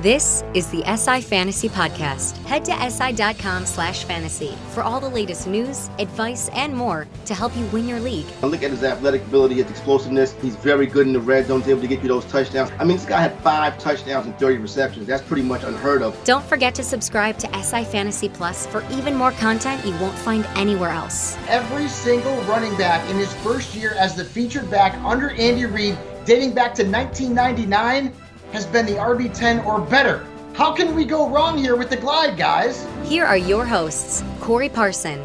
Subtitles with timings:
[0.00, 2.36] This is the SI Fantasy Podcast.
[2.44, 7.56] Head to SI.com slash fantasy for all the latest news, advice, and more to help
[7.56, 8.26] you win your league.
[8.42, 10.34] I look at his athletic ability, his explosiveness.
[10.42, 12.70] He's very good in the red zone, able to get you those touchdowns.
[12.78, 15.06] I mean, this guy had five touchdowns and 30 receptions.
[15.06, 16.22] That's pretty much unheard of.
[16.24, 20.44] Don't forget to subscribe to SI Fantasy Plus for even more content you won't find
[20.56, 21.38] anywhere else.
[21.48, 25.96] Every single running back in his first year as the featured back under Andy Reid,
[26.26, 28.12] dating back to 1999,
[28.56, 30.26] has been the RB10 or better.
[30.54, 32.88] How can we go wrong here with the glide, guys?
[33.04, 35.20] Here are your hosts, Corey Parson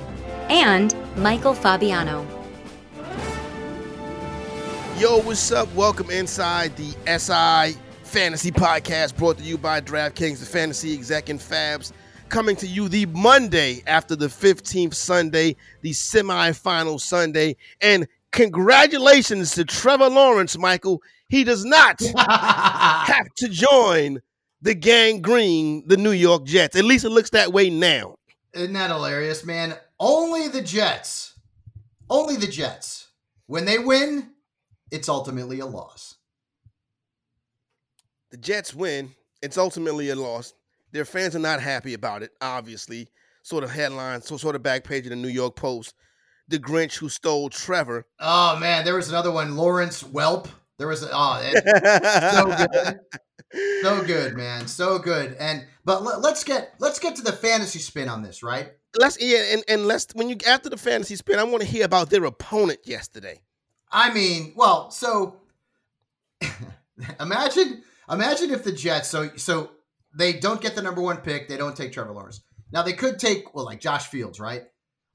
[0.50, 2.28] and Michael Fabiano.
[4.98, 5.74] Yo, what's up?
[5.76, 11.40] Welcome inside the SI Fantasy Podcast brought to you by DraftKings, the fantasy exec and
[11.40, 11.94] Fabs.
[12.28, 17.56] Coming to you the Monday after the 15th Sunday, the semifinal Sunday.
[17.80, 21.02] And congratulations to Trevor Lawrence, Michael.
[21.32, 24.20] He does not have to join
[24.62, 26.76] the gang green, the New York Jets.
[26.76, 28.16] At least it looks that way now.
[28.54, 29.76] Isn't that hilarious, man?
[29.98, 31.40] Only the Jets,
[32.10, 33.08] only the Jets.
[33.48, 34.32] When they win,
[34.92, 36.16] it's ultimately a loss.
[38.32, 39.16] The Jets win.
[39.42, 40.54] It's ultimately a loss.
[40.92, 43.10] Their fans are not happy about it, obviously.
[43.44, 45.96] Sort of headline, so sort of back page of the New York Post.
[46.50, 48.06] The Grinch who stole Trevor.
[48.20, 49.56] Oh man, there was another one.
[49.56, 50.50] Lawrence Welp.
[50.82, 51.40] There was a, oh,
[52.34, 53.00] so good,
[53.84, 55.36] so good, man, so good.
[55.40, 58.72] And but let, us get let's get to the fantasy spin on this, right?
[58.98, 61.86] Let's yeah, and and let's when you after the fantasy spin, I want to hear
[61.86, 63.42] about their opponent yesterday.
[63.92, 65.36] I mean, well, so
[67.20, 69.70] imagine imagine if the Jets so so
[70.16, 72.42] they don't get the number one pick, they don't take Trevor Lawrence.
[72.72, 74.64] Now they could take well like Josh Fields, right?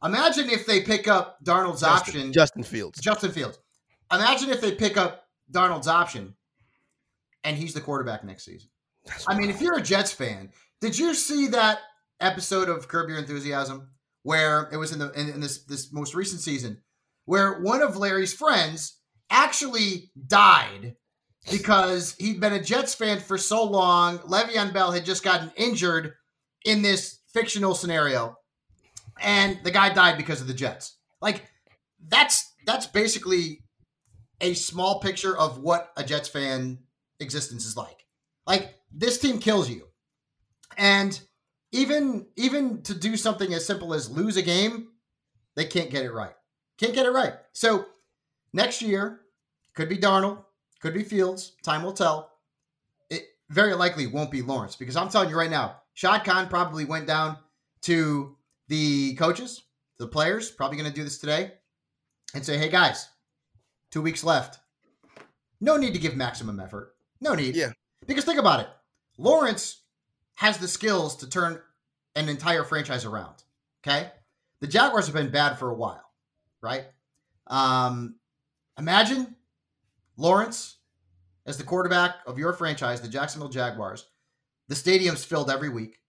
[0.01, 3.01] Imagine if they pick up Darnold's Justin, option, Justin Fields.
[3.01, 3.59] Justin Fields.
[4.13, 6.35] Imagine if they pick up Darnold's option
[7.45, 8.69] and he's the quarterback next season.
[9.05, 11.79] That's I mean, if you're a Jets fan, did you see that
[12.21, 13.89] episode of Curb Your Enthusiasm
[14.23, 16.79] where it was in the in, in this this most recent season
[17.25, 18.99] where one of Larry's friends
[19.31, 20.97] actually died
[21.51, 24.19] because he'd been a Jets fan for so long.
[24.19, 26.15] Le'Veon Bell had just gotten injured
[26.65, 28.37] in this fictional scenario,
[29.21, 30.97] and the guy died because of the Jets.
[31.21, 31.45] Like
[32.09, 33.63] that's that's basically
[34.41, 36.79] a small picture of what a Jets fan
[37.21, 38.05] existence is like.
[38.47, 39.87] Like this team kills you.
[40.77, 41.19] And
[41.73, 44.89] even even to do something as simple as lose a game,
[45.55, 46.35] they can't get it right.
[46.79, 47.35] Can't get it right.
[47.53, 47.87] So
[48.53, 49.21] next year
[49.75, 50.45] could be Darnold,
[50.81, 51.53] could be Fields.
[51.63, 52.33] Time will tell.
[53.11, 56.85] It very likely won't be Lawrence because I'm telling you right now, Shad Khan probably
[56.85, 57.39] went down
[57.83, 58.37] to
[58.69, 59.63] the coaches,
[59.99, 61.53] the players, probably going to do this today,
[62.35, 63.09] and say, "Hey guys,
[63.91, 64.59] two weeks left.
[65.61, 66.95] No need to give maximum effort.
[67.21, 67.57] No need.
[67.57, 67.73] Yeah.
[68.07, 68.69] Because think about it.
[69.19, 69.83] Lawrence
[70.37, 71.61] has the skills to turn
[72.15, 73.43] an entire franchise around.
[73.87, 74.11] Okay.
[74.61, 76.05] The Jaguars have been bad for a while,
[76.63, 76.85] right?
[77.47, 78.17] Um,
[78.79, 79.37] imagine
[80.17, 80.77] Lawrence
[81.47, 84.07] as the quarterback of your franchise, the Jacksonville Jaguars.
[84.69, 86.01] The stadium's filled every week.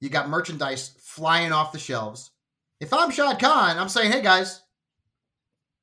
[0.00, 2.30] You got merchandise flying off the shelves.
[2.80, 4.60] If I'm Shad Khan, I'm saying, hey guys,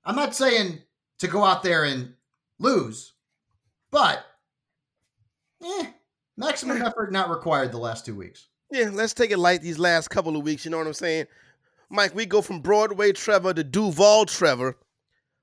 [0.05, 0.79] I'm not saying
[1.23, 2.13] to go out there and
[2.59, 3.13] lose.
[3.91, 4.25] But,
[5.63, 5.87] eh,
[6.37, 8.47] maximum effort not required the last two weeks.
[8.69, 10.65] Yeah, let's take it light these last couple of weeks.
[10.65, 11.27] You know what I'm saying?
[11.89, 14.77] Mike, we go from Broadway Trevor to Duval Trevor.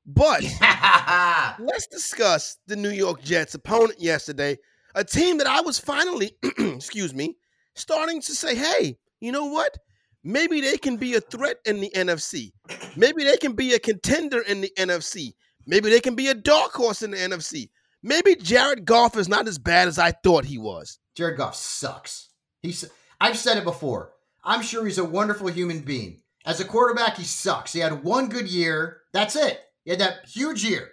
[0.04, 0.42] But
[1.58, 4.58] let's discuss the New York Jets opponent yesterday,
[4.94, 7.36] a team that I was finally, excuse me,
[7.74, 9.78] starting to say, hey, you know what?
[10.24, 12.52] Maybe they can be a threat in the NFC.
[12.96, 15.34] Maybe they can be a contender in the NFC.
[15.70, 17.70] Maybe they can be a dark horse in the NFC.
[18.02, 20.98] Maybe Jared Goff is not as bad as I thought he was.
[21.14, 22.30] Jared Goff sucks.
[22.60, 22.90] He's
[23.20, 24.10] I've said it before.
[24.42, 26.22] I'm sure he's a wonderful human being.
[26.44, 27.72] As a quarterback, he sucks.
[27.72, 29.02] He had one good year.
[29.12, 29.60] That's it.
[29.84, 30.88] He had that huge year.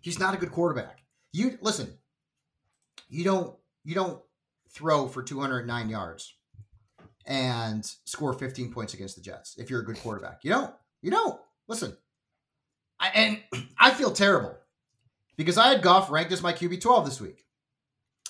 [0.00, 1.00] He's not a good quarterback.
[1.32, 1.92] You listen.
[3.08, 4.22] You don't you don't
[4.70, 6.36] throw for 209 yards
[7.26, 10.44] and score 15 points against the Jets if you're a good quarterback.
[10.44, 10.72] You don't.
[11.02, 11.40] You don't.
[11.66, 11.96] Listen.
[12.98, 13.40] I, and
[13.78, 14.56] I feel terrible
[15.36, 17.44] because I had Goff ranked as my QB 12 this week.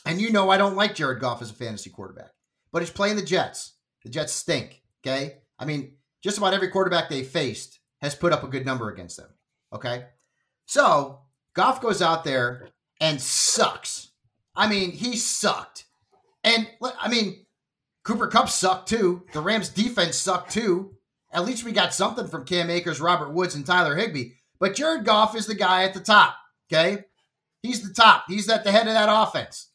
[0.04, 2.30] And you know I don't like Jared Goff as a fantasy quarterback,
[2.72, 3.74] but he's playing the Jets.
[4.04, 4.82] The Jets stink.
[5.04, 5.38] Okay.
[5.58, 9.16] I mean, just about every quarterback they faced has put up a good number against
[9.16, 9.30] them.
[9.72, 10.04] Okay.
[10.66, 11.20] So
[11.54, 12.68] Goff goes out there
[13.00, 14.10] and sucks.
[14.54, 15.86] I mean, he sucked.
[16.44, 16.68] And
[17.00, 17.46] I mean,
[18.04, 19.24] Cooper Kupp sucked too.
[19.32, 20.94] The Rams defense sucked too.
[21.32, 24.30] At least we got something from Cam Akers, Robert Woods, and Tyler Higbee.
[24.58, 26.36] But Jared Goff is the guy at the top.
[26.72, 27.04] Okay.
[27.62, 28.24] He's the top.
[28.28, 29.70] He's at the head of that offense.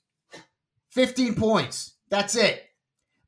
[0.92, 1.94] 15 points.
[2.10, 2.64] That's it.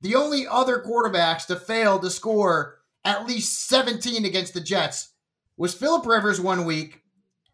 [0.01, 5.11] The only other quarterbacks to fail to score at least 17 against the Jets
[5.57, 7.01] was Philip Rivers one week.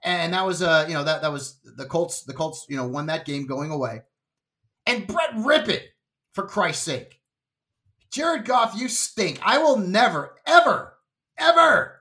[0.04, 2.88] And that was uh, you know, that that was the Colts, the Colts, you know,
[2.88, 4.02] won that game going away.
[4.86, 5.82] And Brett Rypien,
[6.34, 7.20] for Christ's sake.
[8.12, 9.40] Jared Goff, you stink.
[9.44, 10.98] I will never, ever,
[11.38, 11.99] ever.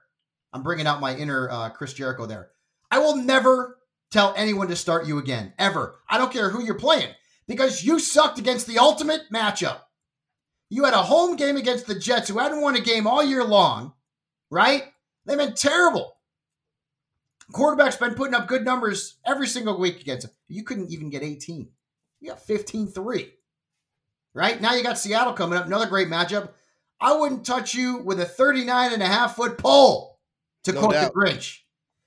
[0.52, 2.50] I'm bringing out my inner uh, Chris Jericho there.
[2.90, 3.78] I will never
[4.10, 6.00] tell anyone to start you again, ever.
[6.08, 7.10] I don't care who you're playing
[7.46, 9.80] because you sucked against the ultimate matchup.
[10.70, 13.44] You had a home game against the Jets who hadn't won a game all year
[13.44, 13.94] long,
[14.50, 14.84] right?
[15.26, 16.16] They've been terrible.
[17.52, 20.36] Quarterback's been putting up good numbers every single week against them.
[20.48, 21.68] You couldn't even get 18.
[22.20, 23.32] You got 15 3
[24.38, 24.60] right?
[24.60, 26.50] Now you got Seattle coming up, another great matchup.
[27.00, 30.07] I wouldn't touch you with a 39 and a half foot pole,
[30.64, 31.12] to no quote doubt.
[31.12, 31.58] the Grinch.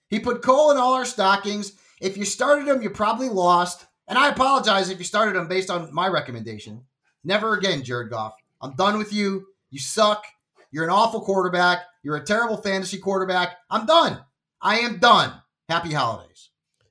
[0.09, 1.73] He put coal in all our stockings.
[2.01, 3.85] If you started him, you probably lost.
[4.07, 6.83] And I apologize if you started him based on my recommendation.
[7.23, 8.33] Never again, Jared Goff.
[8.61, 9.47] I'm done with you.
[9.69, 10.25] You suck.
[10.71, 11.79] You're an awful quarterback.
[12.03, 13.57] You're a terrible fantasy quarterback.
[13.69, 14.19] I'm done.
[14.61, 15.33] I am done.
[15.69, 16.49] Happy holidays.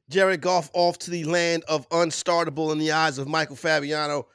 [0.09, 4.27] Jared Goff off to the land of unstartable in the eyes of Michael Fabiano.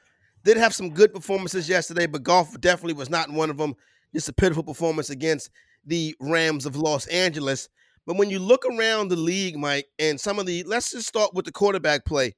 [0.44, 3.76] Did have some good performances yesterday, but Goff definitely was not one of them.
[4.14, 5.50] Just a pitiful performance against
[5.86, 7.70] the Rams of Los Angeles.
[8.06, 11.34] But when you look around the league, Mike, and some of the, let's just start
[11.34, 12.36] with the quarterback play.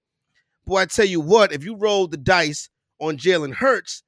[0.65, 4.03] Boy, I tell you what, if you roll the dice on Jalen Hurts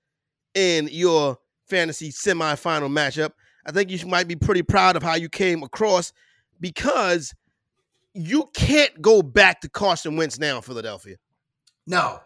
[0.54, 1.38] in your
[1.68, 3.32] fantasy semifinal matchup,
[3.66, 6.12] I think you might be pretty proud of how you came across
[6.60, 7.34] because
[8.14, 11.18] you can't go back to Carson Wentz now, Philadelphia.
[11.86, 12.20] No,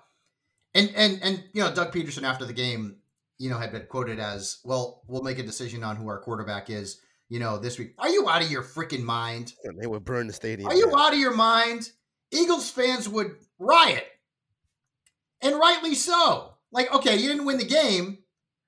[0.74, 2.98] and and and you know, Doug Pederson after the game,
[3.38, 6.69] you know, had been quoted as, "Well, we'll make a decision on who our quarterback
[6.69, 7.01] is."
[7.33, 7.95] You know, this week.
[7.97, 9.56] Are you out of your freaking mind?
[9.63, 10.69] And they would burn the stadium.
[10.69, 11.89] Are you out of your mind?
[12.30, 14.06] Eagles fans would riot,
[15.41, 16.53] and rightly so.
[16.71, 18.19] Like, okay, you didn't win the game,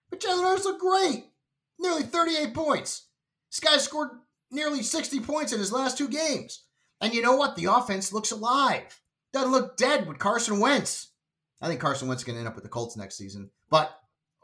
[0.10, 1.26] but Jalen Hurts looked great.
[1.78, 3.06] Nearly 38 points.
[3.52, 4.10] This guy scored
[4.50, 6.64] nearly 60 points in his last two games.
[7.02, 7.56] And you know what?
[7.56, 9.00] The offense looks alive.
[9.32, 11.10] Doesn't look dead with Carson Wentz.
[11.62, 13.96] I think Carson Wentz is going to end up with the Colts next season, but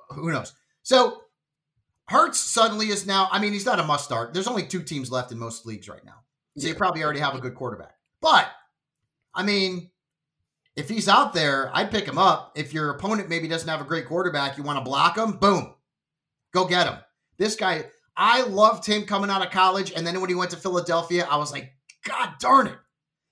[0.09, 0.53] who knows?
[0.83, 1.21] So
[2.11, 3.29] Hurts suddenly is now.
[3.31, 4.33] I mean, he's not a must start.
[4.33, 6.23] There's only two teams left in most leagues right now,
[6.57, 7.95] so you probably already have a good quarterback.
[8.21, 8.49] But
[9.33, 9.89] I mean,
[10.75, 12.51] if he's out there, I'd pick him up.
[12.55, 15.73] If your opponent maybe doesn't have a great quarterback, you want to block him, boom,
[16.53, 16.97] go get him.
[17.37, 20.57] This guy, I loved him coming out of college, and then when he went to
[20.57, 21.71] Philadelphia, I was like,
[22.03, 22.77] God darn it,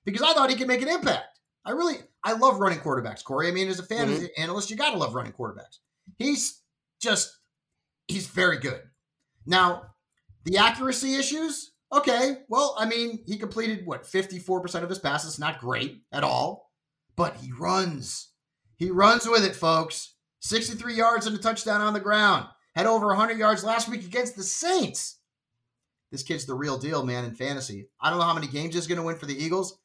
[0.05, 1.39] because I thought he could make an impact.
[1.65, 3.49] I really, I love running quarterbacks, Corey.
[3.49, 4.41] I mean, as a fantasy mm-hmm.
[4.41, 5.79] analyst, you got to love running quarterbacks.
[6.17, 6.61] He's
[7.01, 7.38] just,
[8.09, 8.81] he's very good.
[9.45, 9.83] Now,
[10.45, 12.39] the accuracy issues, okay.
[12.49, 16.71] Well, I mean, he completed what, 54% of his passes, not great at all,
[17.15, 18.29] but he runs.
[18.75, 20.15] He runs with it, folks.
[20.41, 22.47] 63 yards and a touchdown on the ground.
[22.75, 25.17] Had over 100 yards last week against the Saints.
[26.11, 27.87] This kid's the real deal, man, in fantasy.
[28.01, 29.77] I don't know how many games he's going to win for the Eagles.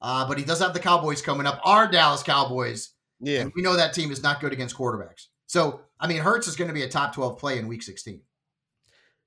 [0.00, 1.60] Uh, but he does have the Cowboys coming up.
[1.64, 2.90] Our Dallas Cowboys.
[3.20, 3.40] Yeah.
[3.40, 5.28] And we know that team is not good against quarterbacks.
[5.54, 8.20] So, I mean, Hurts is going to be a top 12 play in week 16.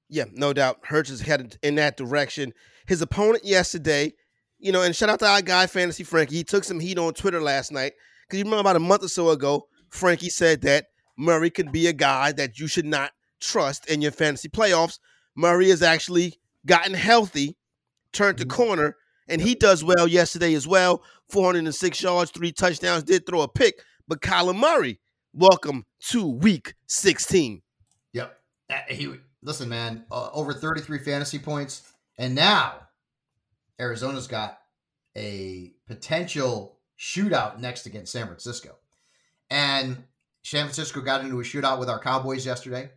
[0.10, 0.80] Yeah, no doubt.
[0.84, 2.54] Hurts is headed in that direction.
[2.86, 4.12] His opponent yesterday,
[4.60, 6.36] you know, and shout out to our guy, Fantasy Frankie.
[6.36, 7.94] He took some heat on Twitter last night.
[8.28, 11.88] Because you remember about a month or so ago, Frankie said that Murray could be
[11.88, 15.00] a guy that you should not trust in your fantasy playoffs.
[15.34, 17.56] Murray has actually gotten healthy,
[18.12, 18.64] turned the mm-hmm.
[18.64, 18.98] corner,
[19.30, 21.02] and he does well yesterday as well.
[21.30, 23.76] 406 yards, three touchdowns, did throw a pick.
[24.10, 25.00] But Kyler Murray
[25.32, 27.62] welcome to week 16.
[28.14, 28.40] Yep.
[28.90, 30.06] He listen, man.
[30.12, 32.88] Uh, over 33 fantasy points, and now
[33.80, 34.60] Arizona's got
[35.16, 38.76] a potential shootout next against San Francisco,
[39.50, 40.04] and
[40.44, 42.90] San Francisco got into a shootout with our Cowboys yesterday,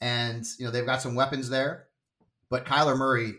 [0.00, 1.86] and you know they've got some weapons there,
[2.50, 3.34] but Kyler Murray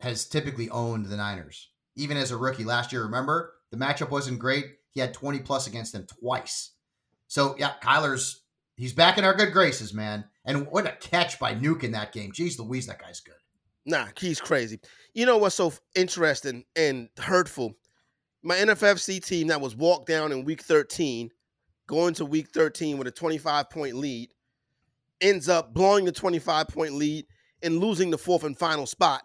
[0.00, 3.02] has typically owned the Niners, even as a rookie last year.
[3.02, 4.66] Remember, the matchup wasn't great.
[4.90, 6.72] He had 20 plus against them twice.
[7.28, 8.42] So yeah, Kyler's
[8.76, 10.24] he's back in our good graces, man.
[10.44, 12.32] And what a catch by Nuke in that game.
[12.32, 13.34] Jeez Louise, that guy's good.
[13.84, 14.80] Nah, he's crazy.
[15.14, 17.74] You know what's so interesting and hurtful?
[18.42, 21.30] My NFFC team that was walked down in week 13,
[21.86, 24.30] going to week 13 with a 25 point lead,
[25.20, 27.26] ends up blowing the 25 point lead
[27.62, 29.22] and losing the fourth and final spot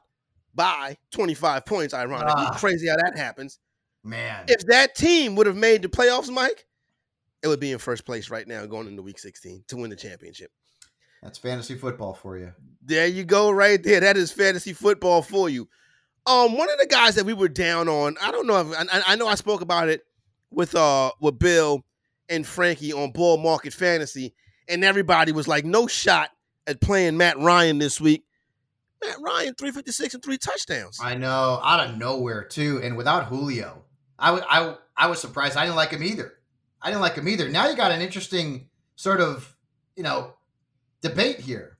[0.55, 2.33] by 25 points, ironically.
[2.35, 3.59] Ah, crazy how that happens.
[4.03, 4.45] Man.
[4.47, 6.65] If that team would have made the playoffs, Mike,
[7.43, 9.95] it would be in first place right now going into week 16 to win the
[9.95, 10.49] championship.
[11.21, 12.53] That's fantasy football for you.
[12.81, 13.99] There you go, right there.
[13.99, 15.69] That is fantasy football for you.
[16.25, 19.01] Um, one of the guys that we were down on, I don't know if I,
[19.07, 20.01] I know I spoke about it
[20.51, 21.83] with uh with Bill
[22.29, 24.33] and Frankie on Bull Market Fantasy,
[24.67, 26.29] and everybody was like, no shot
[26.65, 28.23] at playing Matt Ryan this week.
[29.03, 30.99] Matt Ryan, 356 and three touchdowns.
[31.01, 32.79] I know, out of nowhere, too.
[32.81, 33.83] And without Julio,
[34.17, 35.57] I, w- I, I was surprised.
[35.57, 36.31] I didn't like him either.
[36.83, 37.49] I didn't like him either.
[37.49, 39.55] Now you got an interesting sort of,
[39.95, 40.33] you know,
[41.01, 41.77] debate here.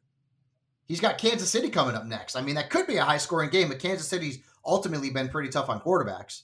[0.87, 2.35] He's got Kansas City coming up next.
[2.35, 5.49] I mean, that could be a high scoring game, but Kansas City's ultimately been pretty
[5.49, 6.43] tough on quarterbacks.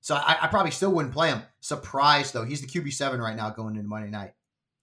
[0.00, 1.42] So I, I probably still wouldn't play him.
[1.60, 4.32] Surprised though, he's the QB seven right now going into Monday night.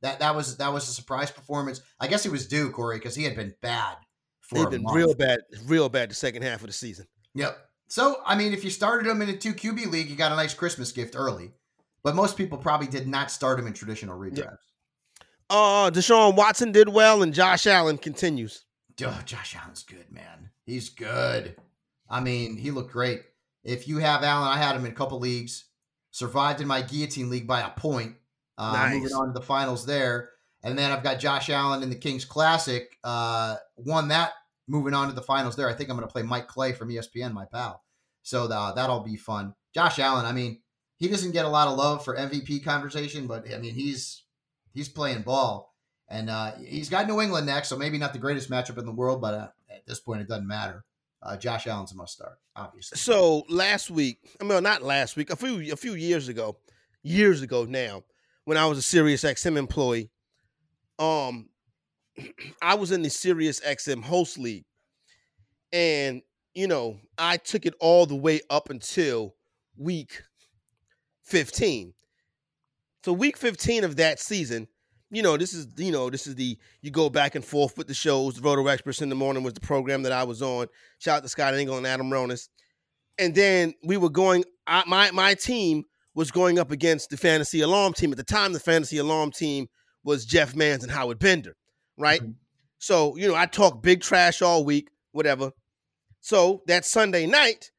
[0.02, 1.82] That that was that was a surprise performance.
[2.00, 3.98] I guess he was due Corey because he had been bad.
[4.42, 4.96] For He'd been month.
[4.96, 7.08] real bad, real bad the second half of the season.
[7.34, 7.58] Yep.
[7.88, 10.36] So I mean, if you started him in a two QB league, you got a
[10.36, 11.52] nice Christmas gift early.
[12.08, 14.38] But most people probably did not start him in traditional redrafts.
[14.38, 15.26] Yeah.
[15.50, 18.64] Uh, Deshaun Watson did well, and Josh Allen continues.
[19.04, 20.52] Oh, Josh Allen's good, man.
[20.66, 21.58] He's good.
[22.10, 23.24] I mean, he looked great.
[23.66, 25.66] If you have Allen, I had him in a couple leagues.
[26.12, 28.16] Survived in my guillotine league by a point.
[28.58, 28.94] Uh, nice.
[28.94, 30.30] Moving on to the finals there,
[30.64, 32.88] and then I've got Josh Allen in the Kings Classic.
[33.04, 34.32] Uh, won that.
[34.70, 35.68] Moving on to the finals there.
[35.68, 37.84] I think I'm going to play Mike Clay from ESPN, my pal.
[38.24, 39.56] So uh, that'll be fun.
[39.74, 40.26] Josh Allen.
[40.26, 40.62] I mean,
[40.98, 44.24] he doesn't get a lot of love for MVP conversation, but I mean, he's
[44.74, 45.74] he's playing ball.
[46.10, 48.94] And uh, he's got New England next, so maybe not the greatest matchup in the
[48.94, 50.86] world, but uh, at this point, it doesn't matter.
[51.22, 52.98] Uh, Josh Allen's a must start, obviously.
[52.98, 56.58] So last week, I mean, not last week, a few a few years ago,
[57.04, 58.04] years ago now,
[58.46, 60.10] when I was a Sirius XM employee,
[61.00, 61.50] um,
[62.62, 64.66] I was in the Sirius XM host league,
[65.74, 66.22] and
[66.54, 69.36] you know, I took it all the way up until
[69.76, 70.22] week
[71.28, 71.94] fifteen.
[73.04, 74.68] So week 15 of that season,
[75.10, 77.88] you know, this is you know, this is the you go back and forth with
[77.88, 78.36] the shows.
[78.36, 80.68] The Roto Experts in the morning was the program that I was on.
[81.00, 82.50] Shout out to Scott Engel and Adam Ronis.
[83.18, 84.44] And then we were going.
[84.66, 88.52] I, my my team was going up against the Fantasy Alarm team at the time.
[88.52, 89.68] The Fantasy Alarm team
[90.04, 91.56] was Jeff Mans and Howard Bender,
[91.98, 92.20] right?
[92.20, 92.32] Mm-hmm.
[92.80, 95.52] So you know, I talk big trash all week, whatever.
[96.20, 97.72] So that Sunday night,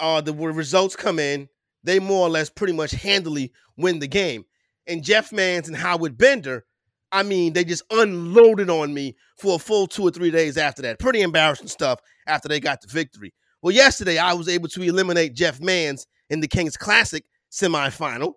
[0.00, 1.50] uh, the results come in.
[1.84, 4.44] They more or less pretty much handily win the game
[4.86, 6.64] and Jeff Mans and Howard Bender,
[7.12, 10.82] I mean, they just unloaded on me for a full two or three days after
[10.82, 10.98] that.
[10.98, 13.32] Pretty embarrassing stuff after they got the victory.
[13.62, 18.34] Well, yesterday I was able to eliminate Jeff Mans in the Kings Classic semifinal.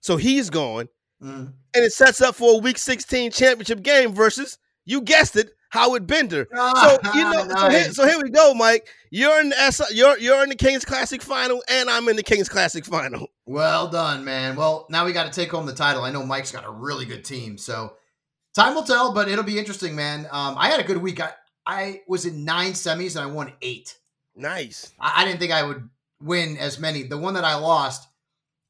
[0.00, 0.88] So he's gone.
[1.22, 1.52] Mm.
[1.74, 6.06] And it sets up for a week 16 championship game versus, you guessed it, Howard
[6.06, 6.46] Bender.
[6.54, 7.60] so you know, nice.
[7.60, 8.86] so, here, so, here, we go, Mike.
[9.10, 12.22] You're in the S- you're you're in the Kings Classic final, and I'm in the
[12.22, 13.28] Kings Classic final.
[13.44, 14.54] Well done, man.
[14.54, 16.04] Well, now we got to take home the title.
[16.04, 17.94] I know Mike's got a really good team, so
[18.54, 19.12] time will tell.
[19.12, 20.26] But it'll be interesting, man.
[20.30, 21.20] Um, I had a good week.
[21.20, 21.32] I
[21.66, 23.98] I was in nine semis and I won eight.
[24.36, 24.92] Nice.
[25.00, 25.88] I, I didn't think I would
[26.20, 27.02] win as many.
[27.02, 28.08] The one that I lost,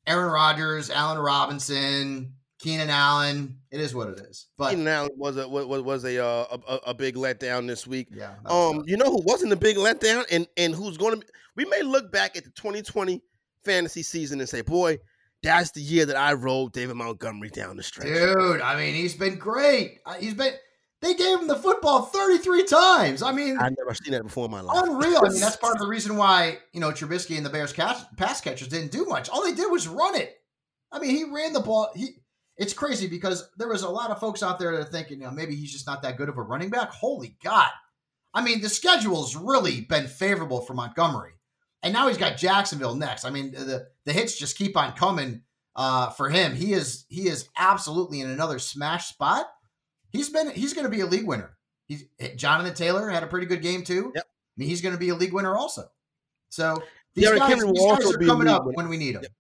[0.07, 2.33] Aaron Rodgers, Allen Robinson,
[2.63, 3.59] Keenan Allen.
[3.73, 4.47] It is what it is.
[4.57, 8.09] But Keenan Allen was a was, was a, uh, a a big letdown this week.
[8.13, 8.35] Yeah.
[8.47, 11.27] Um, you know who wasn't a big letdown, and and who's going to?
[11.57, 13.21] We may look back at the 2020
[13.65, 14.99] fantasy season and say, boy,
[15.43, 18.07] that's the year that I rolled David Montgomery down the stretch.
[18.07, 19.99] Dude, I mean, he's been great.
[20.21, 20.55] He's been.
[21.01, 23.23] They gave him the football 33 times.
[23.25, 24.85] I mean, I've never seen that before in my life.
[24.85, 25.19] Unreal.
[25.25, 27.97] I mean, that's part of the reason why, you know, Trubisky and the Bears catch,
[28.17, 29.29] pass catchers didn't do much.
[29.29, 30.37] All they did was run it.
[30.93, 31.91] I mean, he ran the ball.
[31.97, 32.22] He
[32.57, 35.27] it's crazy because there was a lot of folks out there that are thinking, you
[35.27, 36.91] know, maybe he's just not that good of a running back.
[36.91, 37.71] Holy God.
[38.35, 41.33] I mean, the schedule's really been favorable for Montgomery.
[41.83, 43.25] And now he's got Jacksonville next.
[43.25, 45.43] I mean, the, the hits just keep on coming
[45.75, 46.55] uh, for him.
[46.55, 49.47] He is he is absolutely in another smash spot.
[50.11, 51.57] He's been he's going to be a league winner.
[51.87, 52.05] He's
[52.37, 54.13] Jonathan Taylor had a pretty good game too.
[54.15, 54.25] Yep.
[54.25, 55.89] I mean, he's going to be a league winner also.
[56.51, 56.83] So
[57.15, 58.77] these Derrick guys, will these guys are be coming up winner.
[58.77, 59.23] when we need them.
[59.23, 59.33] Yep.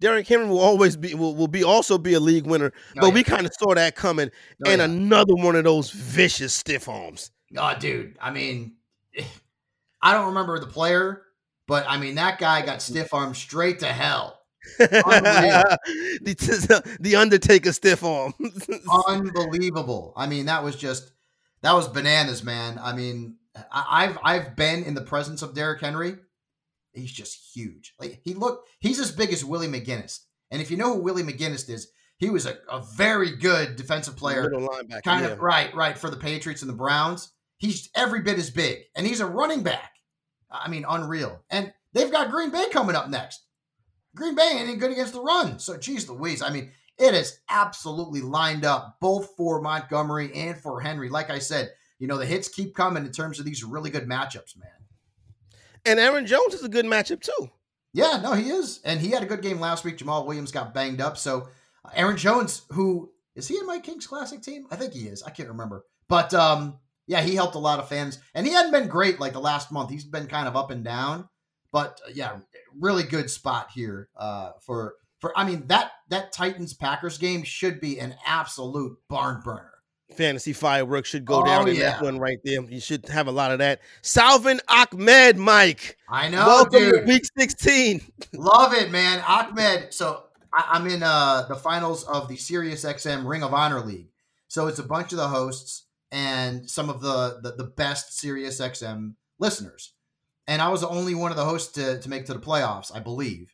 [0.00, 3.06] Derrick Henry will always be will, will be also be a league winner, Oh, but
[3.08, 3.14] yeah.
[3.14, 4.30] we kind of saw that coming.
[4.64, 4.84] Oh, and yeah.
[4.84, 7.30] another one of those vicious stiff arms.
[7.56, 8.16] Oh, dude.
[8.20, 8.76] I mean,
[10.02, 11.22] I don't remember the player,
[11.66, 14.36] but I mean that guy got stiff arm straight to hell.
[14.78, 15.28] the,
[17.00, 18.34] the Undertaker stiff arm.
[19.08, 20.12] Unbelievable.
[20.16, 21.10] I mean, that was just
[21.62, 22.78] that was bananas, man.
[22.80, 23.36] I mean,
[23.72, 26.16] I, I've I've been in the presence of Derrick Henry.
[26.98, 27.94] He's just huge.
[27.98, 30.20] Like he looked, he's as big as Willie McGinest.
[30.50, 34.16] And if you know who Willie McGinest is, he was a, a very good defensive
[34.16, 34.50] player.
[35.04, 35.32] Kind yeah.
[35.32, 37.32] of right, right for the Patriots and the Browns.
[37.58, 39.92] He's every bit as big, and he's a running back.
[40.50, 41.44] I mean, unreal.
[41.50, 43.42] And they've got Green Bay coming up next.
[44.14, 45.58] Green Bay ain't any good against the run.
[45.58, 46.42] So, geez Louise.
[46.42, 51.08] I mean, it is absolutely lined up both for Montgomery and for Henry.
[51.08, 54.08] Like I said, you know, the hits keep coming in terms of these really good
[54.08, 54.70] matchups, man.
[55.84, 57.50] And Aaron Jones is a good matchup too.
[57.92, 58.80] Yeah, no, he is.
[58.84, 59.98] And he had a good game last week.
[59.98, 61.16] Jamaal Williams got banged up.
[61.16, 61.48] So
[61.84, 64.66] uh, Aaron Jones, who is he in my Kings Classic team?
[64.70, 65.22] I think he is.
[65.22, 65.84] I can't remember.
[66.08, 68.18] But um, yeah, he helped a lot of fans.
[68.34, 69.90] And he hadn't been great like the last month.
[69.90, 71.28] He's been kind of up and down.
[71.72, 72.38] But uh, yeah,
[72.78, 77.80] really good spot here uh, for for I mean that that Titans Packers game should
[77.80, 79.72] be an absolute barn burner.
[80.16, 81.90] Fantasy fireworks should go Oh, down in yeah.
[81.90, 82.62] that one right there.
[82.62, 83.80] You should have a lot of that.
[84.02, 85.96] Salvon Ahmed, Mike.
[86.08, 86.94] I know, Welcome dude.
[86.94, 88.00] to week 16.
[88.34, 89.22] Love it, man.
[89.28, 89.92] Ahmed.
[89.92, 94.08] So I, I'm in uh, the finals of the Sirius XM Ring of Honor League.
[94.48, 98.60] So it's a bunch of the hosts and some of the the, the best Sirius
[98.60, 99.92] XM listeners.
[100.46, 102.90] And I was the only one of the hosts to, to make to the playoffs,
[102.94, 103.52] I believe.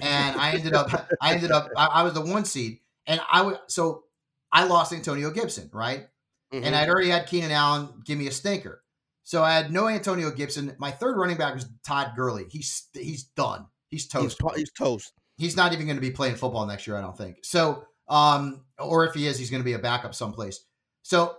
[0.00, 2.78] And I ended up I ended up I, I was the one seed.
[3.06, 4.04] And I would so
[4.52, 6.08] I lost Antonio Gibson, right?
[6.52, 6.64] Mhm.
[6.64, 8.82] and I'd already had Keenan Allen give me a stinker.
[9.22, 10.74] So I had no Antonio Gibson.
[10.78, 12.46] My third running back was Todd Gurley.
[12.48, 13.66] He's he's done.
[13.90, 14.38] He's he's, toast.
[14.38, 15.12] to- he's toast.
[15.36, 17.36] He's not even going to be playing football next year, I don't think.
[17.44, 20.64] So, um, or if he is, he's going to be a backup someplace.
[21.02, 21.36] So,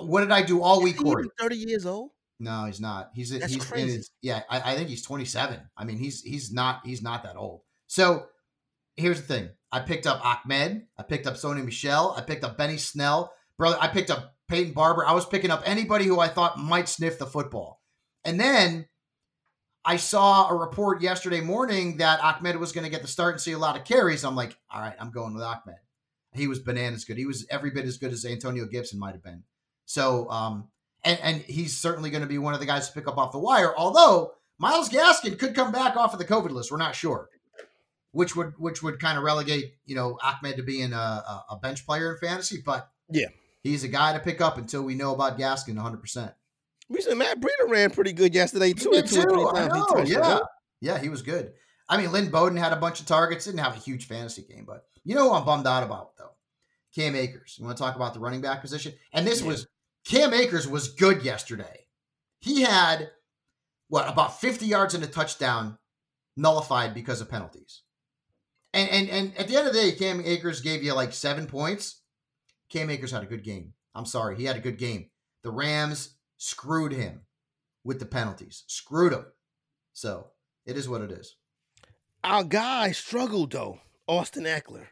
[0.00, 1.28] what did I do all week, Corey?
[1.38, 2.10] 30 years old.
[2.40, 3.10] No, he's not.
[3.14, 3.92] He's That's he's crazy.
[3.98, 4.42] his, yeah.
[4.50, 5.60] I, I think he's 27.
[5.76, 7.60] I mean, he's he's not he's not that old.
[7.86, 8.26] So
[8.96, 12.58] here's the thing: I picked up Ahmed, I picked up Sony Michel, I picked up
[12.58, 13.78] Benny Snell, brother.
[13.80, 15.06] I picked up Peyton Barber.
[15.06, 17.80] I was picking up anybody who I thought might sniff the football,
[18.24, 18.86] and then
[19.84, 23.40] I saw a report yesterday morning that Ahmed was going to get the start and
[23.40, 24.24] see a lot of carries.
[24.24, 25.76] I'm like, all right, I'm going with Ahmed.
[26.32, 27.16] He was bananas good.
[27.16, 29.42] He was every bit as good as Antonio Gibson might have been.
[29.86, 30.68] So, um,
[31.02, 33.32] and and he's certainly going to be one of the guys to pick up off
[33.32, 33.74] the wire.
[33.76, 37.28] Although Myles Gaskin could come back off of the COVID list, we're not sure.
[38.12, 40.96] Which would which would kind of relegate you know Ahmed to being a,
[41.50, 43.28] a, bench player in fantasy, but Yeah.
[43.62, 45.98] he's a guy to pick up until we know about Gaskin 100.
[46.00, 46.32] percent
[46.88, 48.90] We said Matt Breida ran pretty good yesterday, too.
[48.90, 50.40] two or three I times he yeah,
[50.80, 51.52] yeah, he was good.
[51.88, 54.64] I mean, Lynn Bowden had a bunch of targets, didn't have a huge fantasy game,
[54.66, 56.30] but you know who I'm bummed out about though?
[56.94, 57.56] Cam Akers.
[57.58, 58.92] You want to talk about the running back position?
[59.12, 59.48] And this Yeah.
[59.48, 59.66] was
[60.04, 61.86] Cam Akers was good yesterday.
[62.40, 63.10] He had
[63.88, 65.78] what about 50 yards and a touchdown
[66.36, 67.82] nullified because of penalties.
[68.72, 71.46] And and and at the end of the day, Cam Akers gave you like seven
[71.46, 72.02] points.
[72.68, 73.74] Cam Akers had a good game.
[73.94, 75.10] I'm sorry, he had a good game.
[75.42, 77.22] The Rams screwed him
[77.84, 78.64] with the penalties.
[78.68, 79.26] Screwed him.
[79.92, 80.28] So
[80.66, 81.36] it is what it is.
[82.22, 83.80] Our guy struggled, though.
[84.06, 84.86] Austin Ekeler.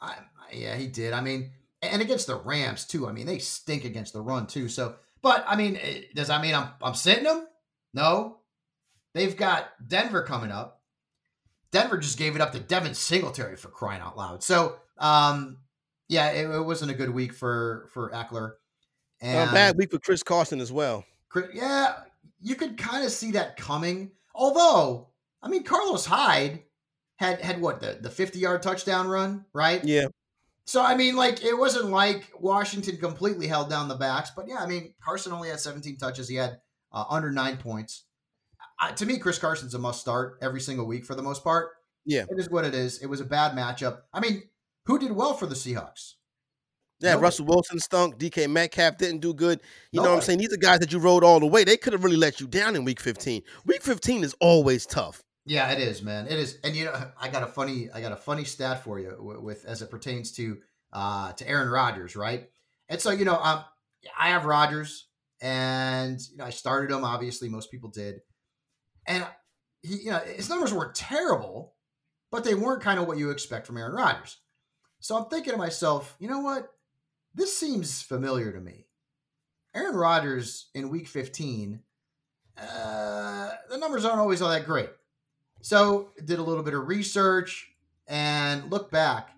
[0.00, 0.16] I,
[0.52, 1.12] yeah, he did.
[1.12, 1.50] I mean,
[1.82, 3.08] and against the Rams too.
[3.08, 4.68] I mean, they stink against the run too.
[4.68, 7.46] So, but I mean, eh, does that mean I'm I'm sitting them?
[7.92, 8.38] No.
[9.14, 10.82] They've got Denver coming up.
[11.74, 14.44] Denver just gave it up to Devin Singletary for crying out loud.
[14.44, 15.58] So, um,
[16.08, 18.52] yeah, it, it wasn't a good week for for Ekeler.
[19.20, 21.04] A And bad week for Chris Carson as well.
[21.28, 21.94] Chris- Yeah,
[22.40, 24.12] you could kind of see that coming.
[24.36, 25.08] Although,
[25.42, 26.62] I mean, Carlos Hyde
[27.16, 29.82] had had what the the 50 yard touchdown run, right?
[29.82, 30.06] Yeah.
[30.66, 34.58] So I mean, like it wasn't like Washington completely held down the backs, but yeah,
[34.58, 36.28] I mean Carson only had 17 touches.
[36.28, 36.60] He had
[36.92, 38.04] uh, under nine points.
[38.96, 41.70] To me, Chris Carson's a must start every single week for the most part.
[42.04, 42.24] Yeah.
[42.28, 42.98] it is what it is.
[43.02, 44.02] It was a bad matchup.
[44.12, 44.42] I mean,
[44.86, 46.14] who did well for the Seahawks?
[47.00, 47.22] Yeah, Nobody.
[47.22, 48.18] Russell Wilson stunk.
[48.18, 49.60] DK Metcalf didn't do good.
[49.90, 50.38] You know what I'm saying?
[50.38, 51.64] These are guys that you rode all the way.
[51.64, 53.42] They could have really let you down in week 15.
[53.66, 55.22] Week 15 is always tough.
[55.46, 56.26] Yeah, it is, man.
[56.26, 58.98] It is, and you know, I got a funny, I got a funny stat for
[58.98, 60.58] you with, with as it pertains to
[60.92, 62.48] uh to Aaron Rodgers, right?
[62.88, 63.64] And so, you know, um,
[64.18, 65.08] I have Rodgers,
[65.42, 67.04] and you know, I started him.
[67.04, 68.20] Obviously, most people did,
[69.06, 69.26] and
[69.82, 71.74] he, you know, his numbers were terrible,
[72.30, 74.38] but they weren't kind of what you expect from Aaron Rodgers.
[75.00, 76.70] So I'm thinking to myself, you know what?
[77.34, 78.86] This seems familiar to me.
[79.74, 81.80] Aaron Rodgers in week 15,
[82.56, 84.90] uh, the numbers aren't always all that great.
[85.60, 87.72] So did a little bit of research
[88.06, 89.30] and look back.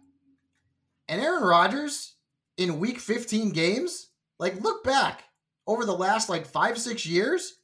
[1.08, 2.14] And Aaron Rodgers
[2.56, 5.24] in week 15 games, like look back
[5.66, 7.54] over the last like five, six years,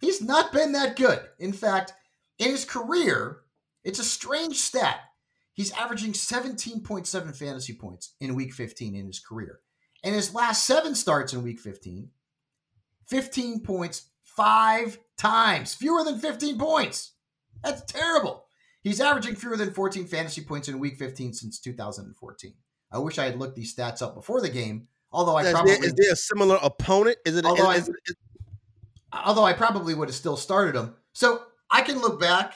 [0.00, 1.20] he's not been that good.
[1.38, 1.92] In fact,
[2.38, 3.40] in his career,
[3.84, 5.00] it's a strange stat.
[5.52, 9.60] He's averaging 17.7 fantasy points in week 15 in his career.
[10.02, 12.10] And his last seven starts in week 15,
[13.06, 17.12] 15 points five times, fewer than 15 points.
[17.62, 18.44] That's terrible.
[18.82, 22.54] He's averaging fewer than 14 fantasy points in week 15 since 2014.
[22.92, 24.88] I wish I had looked these stats up before the game.
[25.10, 27.16] Although I is probably there, is there a similar opponent?
[27.24, 27.46] Is it?
[27.46, 27.90] Is, I- is-
[29.24, 30.94] although I probably would have still started him.
[31.12, 32.54] So I can look back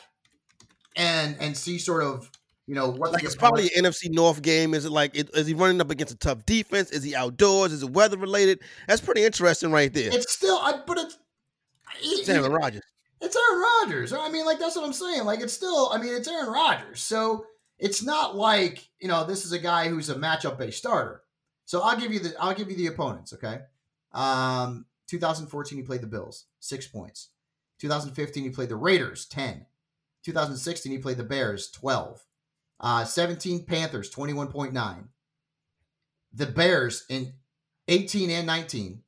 [0.97, 2.31] and and see sort of
[2.67, 4.75] you know what like it's probably an NFC North game.
[4.75, 6.91] Is it like it, is he running up against a tough defense?
[6.91, 7.73] Is he outdoors?
[7.73, 8.61] Is it weather related?
[8.87, 10.11] That's pretty interesting right there.
[10.13, 11.19] it's still I but it's
[12.03, 12.83] It's Aaron Rodgers.
[13.21, 14.13] It's Aaron Rodgers.
[14.13, 15.25] I mean, like that's what I'm saying.
[15.25, 17.01] Like it's still, I mean, it's Aaron Rodgers.
[17.01, 17.47] So
[17.79, 21.23] it's not like you know this is a guy who's a matchup based starter.
[21.65, 23.33] So I'll give you the I'll give you the opponents.
[23.33, 23.61] Okay.
[24.13, 27.31] Um, 2014 he played the Bills, six points.
[27.81, 29.67] 2015 he played the Raiders, 10.
[30.25, 32.25] 2016 he played the Bears, 12.
[32.81, 35.09] Uh, 17 Panthers, 21.9.
[36.35, 37.33] The Bears in
[37.89, 39.03] 18 and 19,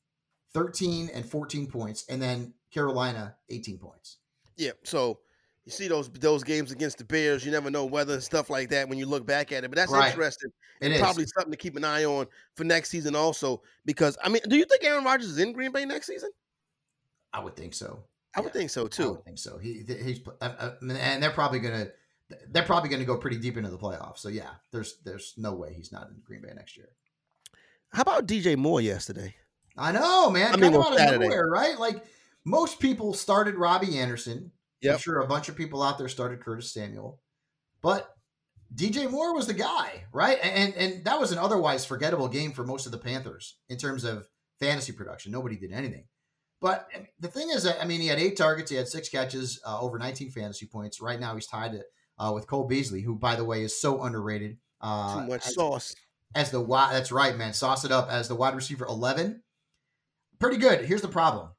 [0.54, 4.18] 13 and 14 points, and then Carolina 18 points.
[4.56, 4.72] Yeah.
[4.84, 5.20] So
[5.64, 7.44] you see those those games against the Bears.
[7.44, 9.68] You never know weather and stuff like that when you look back at it.
[9.68, 10.08] But that's Right.
[10.10, 10.50] interesting.
[10.80, 11.00] It and is.
[11.00, 13.62] probably something to keep an eye on for next season also.
[13.84, 16.30] Because I mean, do you think Aaron Rodgers is in Green Bay next season?
[17.32, 18.04] I would think so.
[18.34, 19.02] I would think so too.
[19.02, 19.58] I would think so.
[19.58, 21.88] He he's uh, uh, and they're probably gonna
[22.50, 24.18] they're probably gonna go pretty deep into the playoffs.
[24.18, 26.88] So yeah, there's there's no way he's not in Green Bay next year.
[27.92, 29.34] How about DJ Moore yesterday?
[29.76, 30.52] I know, man.
[30.52, 31.78] I mean, out of nowhere, right?
[31.78, 32.04] Like
[32.44, 34.52] most people started Robbie Anderson.
[34.88, 37.20] I'm sure a bunch of people out there started Curtis Samuel,
[37.82, 38.14] but
[38.74, 40.38] DJ Moore was the guy, right?
[40.42, 44.04] And and that was an otherwise forgettable game for most of the Panthers in terms
[44.04, 44.28] of
[44.60, 45.32] fantasy production.
[45.32, 46.04] Nobody did anything.
[46.60, 49.60] But the thing is that I mean, he had eight targets, he had six catches,
[49.66, 51.00] uh, over 19 fantasy points.
[51.00, 51.82] Right now, he's tied to,
[52.18, 54.58] uh, with Cole Beasley, who, by the way, is so underrated.
[54.80, 55.94] Uh, Too much as- sauce.
[56.34, 56.92] as the wide.
[56.94, 57.54] That's right, man.
[57.54, 59.42] Sauce it up as the wide receiver eleven.
[60.38, 60.84] Pretty good.
[60.84, 61.50] Here's the problem: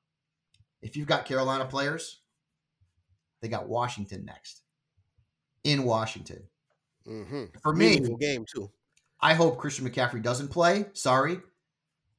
[0.82, 2.22] if you've got Carolina players,
[3.42, 4.62] they got Washington next.
[5.64, 6.48] In Washington,
[7.08, 7.46] Mm-hmm.
[7.64, 8.72] for me, Meaningful game too.
[9.20, 10.86] I hope Christian McCaffrey doesn't play.
[10.94, 11.40] Sorry,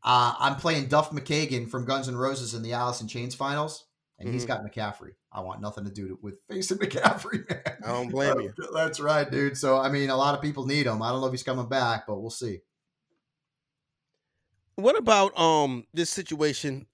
[0.05, 3.85] uh, I'm playing Duff McKagan from Guns N' Roses in the Alice in Chains finals,
[4.19, 4.49] and he's Mhm.
[4.49, 5.13] got McCaffrey.
[5.31, 7.79] I want nothing to do with facing McCaffrey, man.
[7.85, 8.53] I don't blame you.
[8.75, 9.57] That's right, dude.
[9.57, 11.01] So I mean, a lot of people need him.
[11.03, 12.61] I don't know if he's coming back, but we'll see.
[14.77, 16.87] What about um this situation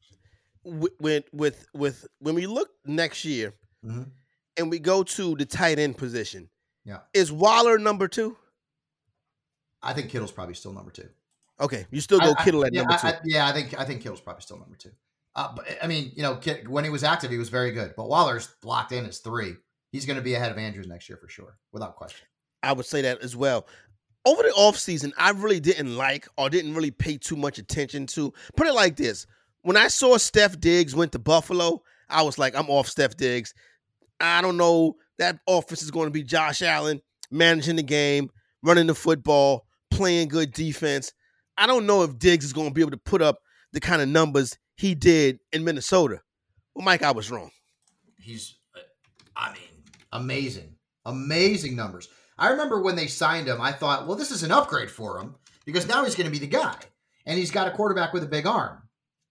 [0.64, 4.10] with with with, with when we look next year Mhm.
[4.56, 6.50] and we go to the tight end position?
[6.84, 7.00] Yeah.
[7.14, 8.36] Is Waller number two?
[9.82, 11.08] I think Kittle's probably still number two.
[11.60, 13.06] Okay, you still go I- Kittle at yeah, number two.
[13.08, 14.90] I- yeah, I think I think Kittle's probably still number two.
[15.34, 17.94] Uh, but I mean, you know, Kit, when he was active, he was very good.
[17.96, 19.54] But Waller's locked in as three.
[19.92, 22.26] He's going to be ahead of Andrews next year for sure, without question.
[22.62, 23.66] I would say that as well.
[24.26, 28.32] Over the offseason, I really didn't like or didn't really pay too much attention to.
[28.56, 29.26] Put it like this.
[29.62, 33.54] When I saw Steph Diggs went to Buffalo, I was like, I'm off Steph Diggs.
[34.20, 34.96] I don't know.
[35.18, 38.30] That offense is going to be Josh Allen managing the game,
[38.62, 41.12] running the football, playing good defense.
[41.58, 43.38] I don't know if Diggs is going to be able to put up
[43.72, 46.20] the kind of numbers he did in Minnesota.
[46.74, 47.50] Well, Mike, I was wrong.
[48.16, 48.80] He's, uh,
[49.36, 52.08] I mean, amazing, amazing numbers.
[52.38, 55.34] I remember when they signed him, I thought, well, this is an upgrade for him
[55.64, 56.76] because now he's going to be the guy,
[57.26, 58.82] and he's got a quarterback with a big arm.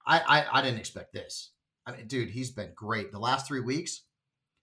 [0.05, 1.51] I, I, I didn't expect this.
[1.85, 3.11] I mean, dude, he's been great.
[3.13, 4.03] The last three weeks,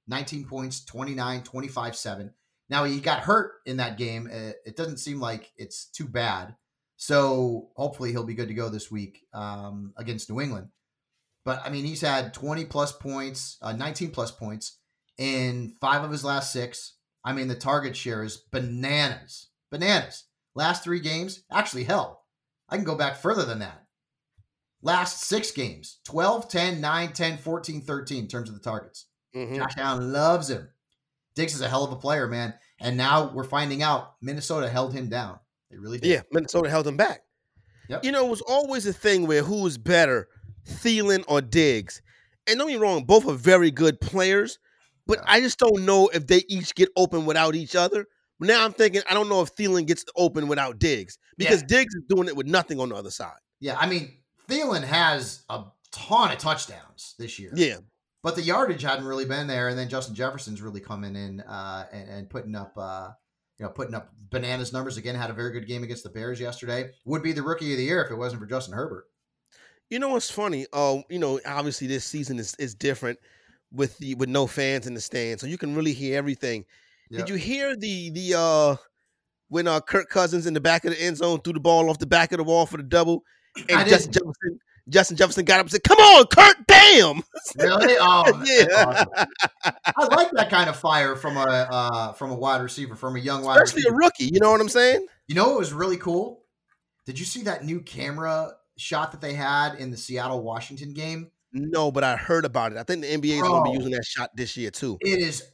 [0.09, 2.31] 19 points, 29, 25, 7.
[2.69, 4.29] Now, he got hurt in that game.
[4.31, 6.55] Uh, It doesn't seem like it's too bad.
[7.07, 10.69] So hopefully he'll be good to go this week um, against New England.
[11.45, 14.79] But I mean, he's had 20 plus points, uh, 19 plus points
[15.19, 16.95] in five of his last six.
[17.23, 19.49] I mean, the target share is bananas.
[19.71, 20.25] Bananas.
[20.55, 22.25] Last three games, actually, hell,
[22.71, 23.85] I can go back further than that.
[24.81, 29.09] Last six games 12, 10, 9, 10, 14, 13 in terms of the targets.
[29.37, 29.57] Mhm.
[29.57, 30.71] Josh Allen loves him.
[31.35, 32.55] Diggs is a hell of a player, man.
[32.81, 35.39] And now we're finding out Minnesota held him down.
[35.75, 36.09] They really did.
[36.09, 37.23] Yeah, Minnesota held them back.
[37.89, 38.05] Yep.
[38.05, 40.29] You know, it was always a thing where who was better,
[40.67, 42.01] Thielen or Diggs.
[42.47, 44.59] And don't get me wrong, both are very good players,
[45.07, 45.25] but Yeah.
[45.27, 48.07] I just don't know if they each get open without each other.
[48.39, 51.67] But now I'm thinking I don't know if Thielen gets open without Diggs because Yeah.
[51.79, 53.39] Diggs is doing it with nothing on the other side.
[53.61, 54.13] Yeah, I mean,
[54.49, 57.51] Thielen has a ton of touchdowns this year.
[57.55, 57.79] Yeah,
[58.23, 61.87] But the yardage hadn't really been there, and then Justin Jefferson's really coming in uh,
[61.93, 63.11] and, and putting up, uh,
[63.59, 65.15] you know, putting up bananas numbers again.
[65.15, 66.91] Had a very good game against the Bears yesterday.
[67.05, 69.07] Would be the rookie of the year if it wasn't for Justin Herbert.
[69.91, 70.67] you know what's funny?
[70.73, 73.19] Uh, you know, obviously this season is is different
[73.73, 76.65] with the with no fans in the stands, so you can really hear everything.
[77.11, 78.77] Did you hear the the uh
[79.49, 81.99] when uh Kirk Cousins in the back of the end zone threw the ball off
[81.99, 83.23] the back of the wall for the double,
[83.69, 84.13] and Justin.
[84.13, 87.23] Jefferson Justin Jefferson got up and said, "Come on, Kurt, damn!"
[87.59, 87.97] Really?
[87.99, 88.85] Oh, Yeah.
[88.87, 89.75] awesome.
[89.97, 93.19] I like that kind of fire from a uh, from a wide receiver, from a
[93.21, 94.31] young wide Especially a rookie.
[94.33, 95.07] You know what I'm saying?
[95.29, 96.45] You know what was really cool?
[97.07, 101.31] Did you see that new camera shot that they had in the Seattle Washington game?
[101.53, 102.79] No, but I heard about it.
[102.79, 104.99] I think the NBA is going to be using that shot this year too.
[105.01, 105.45] It is.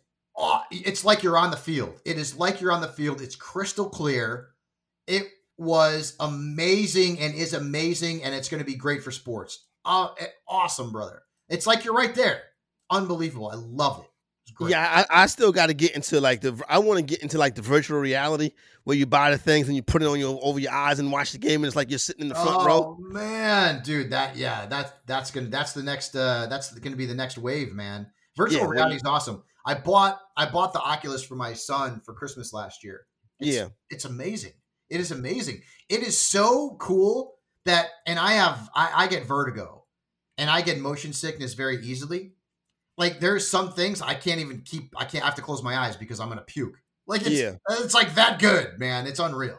[0.71, 2.01] It's like you're on the field.
[2.07, 3.21] It is like you're on the field.
[3.21, 4.49] It's crystal clear.
[5.07, 5.27] It
[5.61, 9.67] was amazing and is amazing, and it's going to be great for sports.
[9.85, 11.23] Uh, eh, awesome, brother.
[11.51, 12.41] It's like you're right there.
[12.89, 13.51] Unbelievable.
[13.51, 14.11] I love it.
[14.45, 14.71] It's great.
[14.71, 16.59] Yeah, I, I still got to get into like the.
[16.67, 18.53] I want to get into like the virtual reality
[18.85, 21.13] where you buy the things and you put it on your over your eyes and
[21.13, 22.97] watch the game, and it's like you're sitting in the front oh, row.
[22.99, 27.07] Oh man, dude, that yeah, that that's gonna that's the next uh that's gonna be
[27.07, 28.07] the next wave, man.
[28.35, 29.43] Virtual Yeah, reality is awesome.
[29.67, 33.03] I bought I bought the Oculus for my son for Christmas last year.
[33.41, 33.69] It's, Yeah.
[33.91, 34.53] it's amazing.
[34.91, 35.63] It is amazing.
[35.89, 39.85] It is so cool that, and I have I, I get vertigo,
[40.37, 42.33] and I get motion sickness very easily.
[42.99, 44.93] Like there's some things I can't even keep.
[44.97, 45.25] I can't.
[45.25, 46.77] I have to close my eyes because I'm gonna puke.
[47.07, 47.55] Like it's Yeah.
[47.71, 49.07] it's like that good, man.
[49.07, 49.59] It's unreal.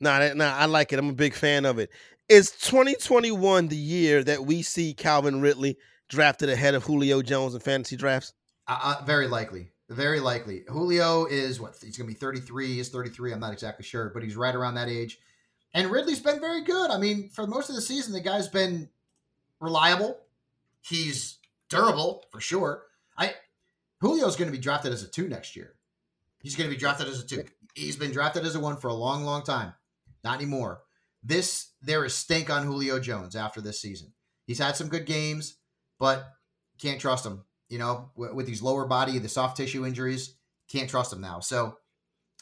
[0.00, 0.98] Nah, nah, I like it.
[0.98, 1.90] I'm a big fan of it.
[2.28, 5.76] Is 2021 the year that we see Calvin Ridley
[6.08, 8.32] drafted ahead of Julio Jones in fantasy drafts?
[8.66, 9.70] Uh, uh, very likely.
[9.90, 10.64] Very likely.
[10.68, 11.76] Julio is what?
[11.80, 12.74] He's going to be 33.
[12.74, 13.32] He's 33.
[13.32, 15.18] I'm not exactly sure, but he's right around that age.
[15.74, 16.90] And Ridley's been very good.
[16.90, 18.88] I mean, for most of the season, the guy's been
[19.60, 20.18] reliable.
[20.80, 22.84] He's durable for sure.
[23.18, 23.34] I
[24.00, 25.74] Julio's going to be drafted as a two next year.
[26.42, 27.44] He's going to be drafted as a two.
[27.74, 29.74] He's been drafted as a one for a long, long time.
[30.22, 30.82] Not anymore.
[31.22, 34.12] This there is stink on Julio Jones after this season.
[34.46, 35.56] He's had some good games,
[35.98, 36.24] but
[36.78, 37.44] can't trust him.
[37.68, 40.34] You know, with, with these lower body, the soft tissue injuries,
[40.68, 41.40] can't trust him now.
[41.40, 41.78] So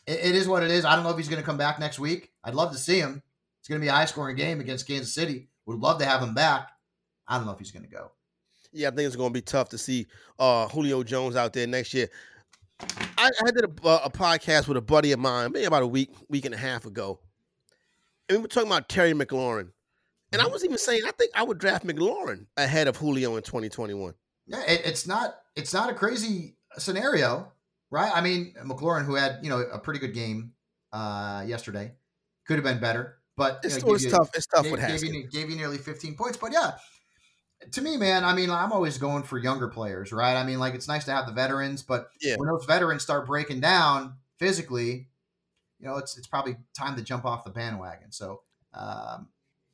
[0.07, 0.85] it, it is what it is.
[0.85, 2.31] I don't know if he's going to come back next week.
[2.45, 3.23] I'd love to see him.
[3.61, 5.49] It's going to be a high scoring game against Kansas City.
[5.67, 6.71] Would love to have him back.
[7.29, 8.11] I don't know if he's going to go.
[8.73, 10.07] Yeah, I think it's going to be tough to see
[10.39, 12.09] uh, Julio Jones out there next year.
[13.17, 15.87] I, I did a, uh, a podcast with a buddy of mine maybe about a
[15.87, 17.21] week, week and a half ago,
[18.29, 19.69] and we were talking about Terry McLaurin.
[20.33, 23.43] And I was even saying I think I would draft McLaurin ahead of Julio in
[23.43, 24.15] 2021.
[24.47, 27.53] Yeah, it, it's not it's not a crazy scenario,
[27.91, 28.11] right?
[28.15, 30.55] I mean, McLaurin, who had you know a pretty good game
[30.93, 31.93] uh, yesterday,
[32.47, 34.31] could have been better, but It's, know, it's you- tough.
[34.35, 36.37] It's tough gave, gave you, gave you nearly 15 points.
[36.37, 36.73] But yeah,
[37.73, 40.37] to me, man, I mean, I'm always going for younger players, right?
[40.37, 42.37] I mean, like it's nice to have the veterans, but Yeah.
[42.37, 45.09] when those veterans start breaking down physically,
[45.79, 48.13] you know, it's it's probably time to jump off the bandwagon.
[48.13, 48.43] So
[48.75, 49.29] um,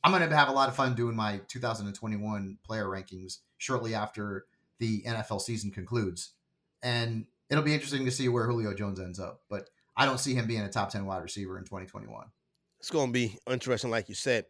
[0.05, 4.47] I'm going to have a lot of fun doing my 2021 player rankings shortly after
[4.79, 6.35] the NFL season concludes,
[6.83, 9.43] and it'll be interesting to see where Julio Jones ends up.
[9.49, 12.27] But I don't see him being a top 10 wide receiver in 2021.
[12.81, 14.45] It's going to be interesting, like you said.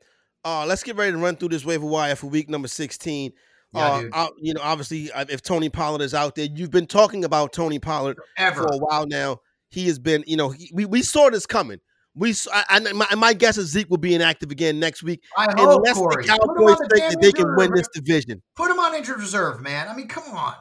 [0.44, 3.32] Uh, let's get ready to run through this waiver wire for week number 16.
[3.72, 7.24] Yeah, uh, you know, obviously, uh, if Tony Pollard is out there, you've been talking
[7.24, 8.62] about Tony Pollard Ever.
[8.62, 9.40] for a while now.
[9.70, 11.80] He has been, you know, he, we, we saw this coming.
[12.18, 15.22] We, s- I, I- my, my guess is Zeke will be inactive again next week,
[15.36, 16.22] I hope unless Corey.
[16.24, 18.42] the Cowboys the think that they can win this division.
[18.56, 19.88] Put him on injured reserve, man.
[19.88, 20.54] I mean, come on.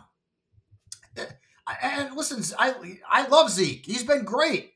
[1.18, 1.24] Uh,
[1.84, 3.86] And listen, I I love Zeke.
[3.86, 4.74] He's been great.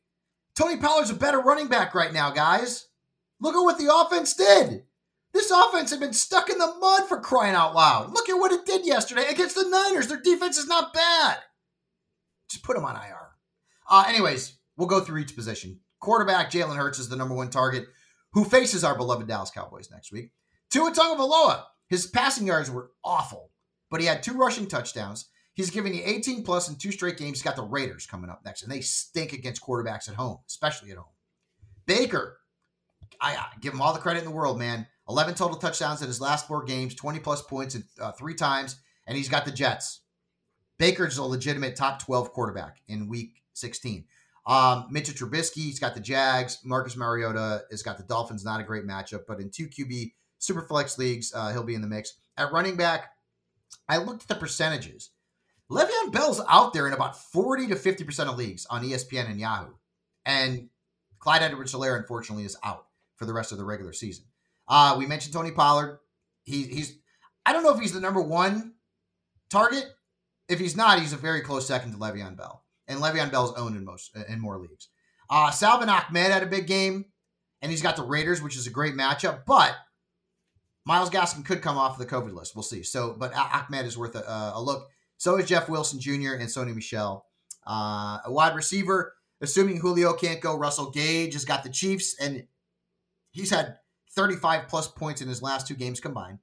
[0.57, 2.87] Tony Pollard's a better running back right now, guys.
[3.39, 4.83] Look at what the offense did.
[5.33, 8.11] This offense had been stuck in the mud for crying out loud.
[8.13, 10.07] Look at what it did yesterday against the Niners.
[10.07, 11.37] Their defense is not bad.
[12.49, 13.29] Just put him on IR.
[13.89, 15.79] Uh, anyways, we'll go through each position.
[16.01, 17.85] Quarterback Jalen Hurts is the number one target,
[18.33, 20.31] who faces our beloved Dallas Cowboys next week.
[20.71, 23.51] Tua Tagovailoa, his passing yards were awful,
[23.89, 25.29] but he had two rushing touchdowns.
[25.53, 27.37] He's giving you 18 plus in two straight games.
[27.37, 30.91] He's got the Raiders coming up next, and they stink against quarterbacks at home, especially
[30.91, 31.13] at home.
[31.85, 32.39] Baker,
[33.19, 34.87] I, I give him all the credit in the world, man.
[35.09, 38.77] 11 total touchdowns in his last four games, 20 plus points in, uh, three times,
[39.05, 40.01] and he's got the Jets.
[40.79, 44.05] Baker's a legitimate top 12 quarterback in week 16.
[44.45, 46.59] Um, Mitchell Trubisky, he's got the Jags.
[46.63, 48.43] Marcus Mariota has got the Dolphins.
[48.43, 51.81] Not a great matchup, but in two QB super flex leagues, uh, he'll be in
[51.81, 52.13] the mix.
[52.37, 53.11] At running back,
[53.87, 55.11] I looked at the percentages.
[55.69, 59.73] Le'Veon Bell's out there in about 40 to 50% of leagues on ESPN and Yahoo.
[60.25, 60.69] And
[61.19, 64.25] Clyde Edwards Helaire, unfortunately, is out for the rest of the regular season.
[64.67, 65.99] Uh, we mentioned Tony Pollard.
[66.43, 66.97] He, he's,
[67.45, 68.73] I don't know if he's the number one
[69.49, 69.85] target.
[70.49, 72.63] If he's not, he's a very close second to Le'Veon Bell.
[72.87, 74.89] And Le'Veon Bell's owned in most, in more leagues.
[75.29, 77.05] Uh, Salvon Ahmed had a big game,
[77.61, 79.45] and he's got the Raiders, which is a great matchup.
[79.45, 79.75] But
[80.85, 82.55] Myles Gaskin could come off the COVID list.
[82.55, 82.83] We'll see.
[82.83, 84.87] So, but Ahmed is worth a, a look.
[85.17, 86.33] So is Jeff Wilson Jr.
[86.33, 87.25] and Sony Michel.
[87.65, 92.47] Uh, a wide receiver, assuming Julio can't go, Russell Gage has got the Chiefs, and
[93.31, 93.77] he's had
[94.15, 96.39] 35 plus points in his last two games combined.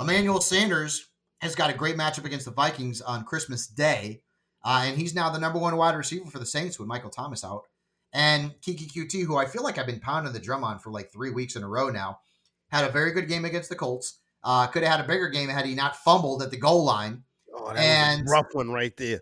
[0.00, 4.22] Emmanuel Sanders has got a great matchup against the Vikings on Christmas Day,
[4.64, 7.44] uh, and he's now the number one wide receiver for the Saints with Michael Thomas
[7.44, 7.64] out.
[8.12, 11.12] And Keke Coutee, who I feel like I've been pounding the drum on for like
[11.12, 12.20] three weeks in a row now,
[12.68, 14.20] had a very good game against the Colts.
[14.42, 17.24] Uh, could have had a bigger game had he not fumbled at the goal line.
[17.52, 19.20] Oh, and rough one right there.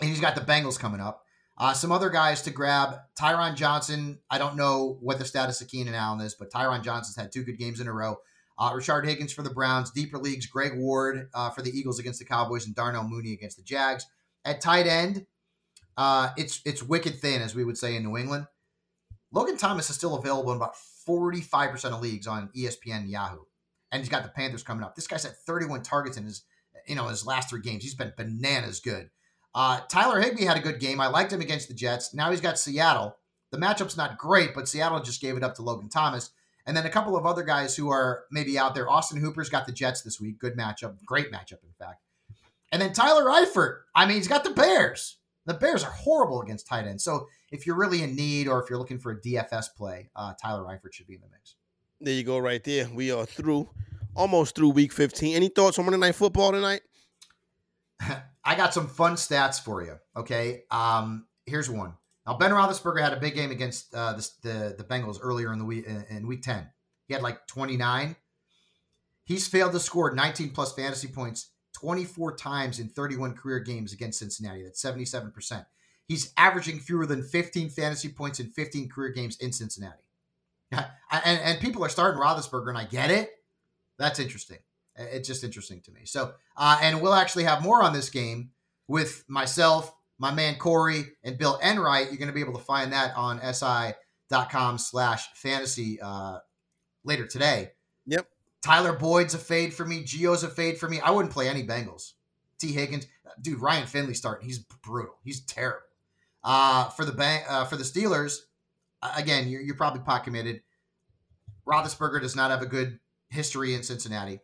[0.00, 1.22] And he's got the Bengals coming up.
[1.56, 4.18] Uh, some other guys to grab: Tyron Johnson.
[4.30, 7.44] I don't know what the status of Keenan Allen is, but Tyron Johnson's had two
[7.44, 8.16] good games in a row.
[8.58, 10.46] Uh, Rashard Higgins for the Browns, deeper leagues.
[10.46, 14.06] Greg Ward uh, for the Eagles against the Cowboys, and Darnell Mooney against the Jags.
[14.44, 15.26] At tight end,
[15.96, 18.46] uh, it's it's wicked thin, as we would say in New England.
[19.32, 20.76] Logan Thomas is still available in about
[21.08, 23.44] 45% of leagues on ESPN Yahoo.
[23.90, 24.94] And he's got the Panthers coming up.
[24.94, 26.44] This guy's had 31 targets in his,
[26.86, 27.82] you know, his last three games.
[27.82, 29.10] He's been bananas good.
[29.52, 31.00] Uh, Tyler Higbee had a good game.
[31.00, 32.14] I liked him against the Jets.
[32.14, 33.16] Now he's got Seattle.
[33.50, 36.30] The matchup's not great, but Seattle just gave it up to Logan Thomas.
[36.66, 38.88] And then a couple of other guys who are maybe out there.
[38.88, 40.38] Austin Hooper's got the Jets this week.
[40.38, 40.96] Good matchup.
[41.04, 42.00] Great matchup, in fact.
[42.74, 43.82] And then Tyler Eifert.
[43.94, 45.18] I mean, he's got the Bears.
[45.46, 47.04] The Bears are horrible against tight ends.
[47.04, 50.32] So if you're really in need or if you're looking for a DFS play, uh,
[50.42, 51.54] Tyler Eifert should be in the mix.
[52.00, 52.88] There you go, right there.
[52.92, 53.70] We are through,
[54.16, 55.36] almost through week 15.
[55.36, 56.80] Any thoughts on Monday Night Football tonight?
[58.44, 59.94] I got some fun stats for you.
[60.16, 60.64] Okay.
[60.72, 61.94] Um, here's one.
[62.26, 65.60] Now, Ben Roethlisberger had a big game against uh, the, the, the Bengals earlier in
[65.60, 66.68] the week in, in week 10.
[67.06, 68.16] He had like 29.
[69.22, 71.50] He's failed to score 19 plus fantasy points
[71.84, 74.62] 24 times in 31 career games against Cincinnati.
[74.62, 75.66] That's 77%.
[76.06, 80.08] He's averaging fewer than 15 fantasy points in 15 career games in Cincinnati.
[80.72, 83.32] and, and people are starting Roethlisberger, and I get it.
[83.98, 84.58] That's interesting.
[84.96, 86.00] It's just interesting to me.
[86.04, 88.50] So, uh, and we'll actually have more on this game
[88.88, 92.06] with myself, my man Corey, and Bill Enright.
[92.06, 96.38] You're going to be able to find that on si.com slash fantasy uh,
[97.04, 97.72] later today.
[98.06, 98.26] Yep.
[98.64, 100.02] Tyler Boyd's a fade for me.
[100.02, 100.98] Gio's a fade for me.
[100.98, 102.12] I wouldn't play any Bengals.
[102.58, 103.06] Tee Higgins,
[103.42, 104.46] dude, Ryan Finley starting.
[104.46, 105.16] He's brutal.
[105.22, 105.80] He's terrible.
[106.42, 108.38] Uh, for the bank, uh, for the Steelers,
[109.16, 110.62] again, you're, you're probably pot committed.
[111.68, 114.40] Roethlisberger does not have a good history in Cincinnati.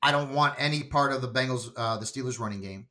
[0.00, 2.86] I don't want any part of the Bengals, uh, the Steelers running game.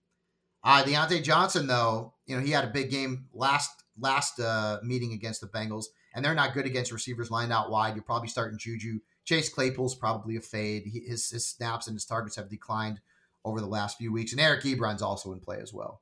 [0.61, 5.13] Uh, Diontae Johnson, though, you know, he had a big game last last uh, meeting
[5.13, 7.95] against the Bengals, and they're not good against receivers lined out wide.
[7.95, 8.99] You're probably starting Juju.
[9.25, 10.83] Chase Claypool's probably a fade.
[10.85, 12.99] He, his, his snaps and his targets have declined
[13.45, 16.01] over the last few weeks, and Eric Ebron's also in play as well.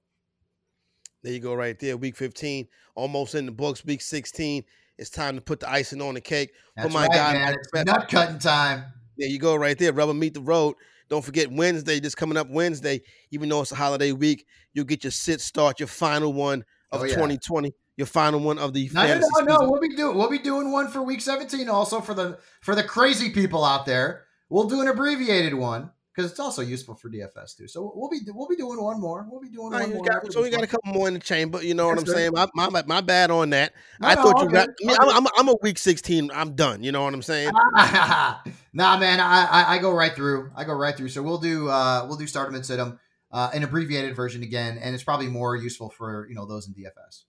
[1.24, 1.98] There you go, right there.
[1.98, 3.84] Week 15, almost in the books.
[3.84, 4.64] Week 16,
[4.98, 6.52] it's time to put the icing on the cake.
[6.76, 7.56] That's my right, guy, man.
[7.56, 8.86] It's nut cutting time.
[9.18, 9.94] There you go, right there.
[9.94, 10.76] Rubber meet the road.
[11.10, 13.02] Don't forget Wednesday, just coming up Wednesday,
[13.32, 17.02] even though it's a holiday week, you'll get your sit start, your final one of
[17.02, 17.14] oh, yeah.
[17.14, 18.90] 2020, your final one of the.
[18.94, 19.70] No, no, no, no.
[19.70, 22.84] We'll be doing we'll be doing one for week 17 also for the for the
[22.84, 24.26] crazy people out there.
[24.50, 27.68] We'll do an abbreviated one because it's also useful for DFS too.
[27.68, 29.28] So we'll be we'll be doing one more.
[29.30, 30.04] We'll be doing one more.
[30.04, 31.62] Got, so we got a couple more in the chamber.
[31.64, 32.32] You know That's what I'm saying?
[32.54, 33.74] My, my, my bad on that.
[34.00, 34.70] No, I thought no, you got.
[34.70, 36.32] I mean, I'm, I'm, I'm, a week 16.
[36.34, 36.84] I'm done.
[36.84, 37.52] You know what I'm saying?
[37.76, 39.20] nah, man.
[39.20, 40.52] I, I, I go right through.
[40.56, 41.10] I go right through.
[41.10, 43.00] So we'll do uh we'll do start them and sit them,
[43.32, 46.74] uh, an abbreviated version again, and it's probably more useful for you know those in
[46.76, 47.24] DFS.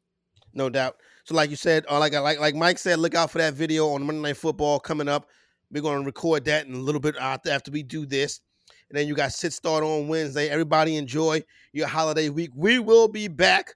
[0.55, 0.97] No doubt.
[1.25, 3.89] So like you said, uh, like like like Mike said, look out for that video
[3.91, 5.29] on Monday Night Football coming up.
[5.71, 8.41] We're going to record that in a little bit after we do this.
[8.89, 10.49] And then you got sit start on Wednesday.
[10.49, 12.51] Everybody enjoy your holiday week.
[12.55, 13.75] We will be back